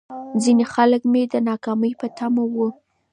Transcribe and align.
ځيني 0.41 0.65
خلک 0.73 1.01
مې 1.11 1.21
د 1.33 1.35
ناکامۍ 1.49 1.91
په 2.01 2.07
تمه 2.17 2.43
وو. 2.53 2.67